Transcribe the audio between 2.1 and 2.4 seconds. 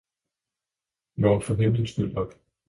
op.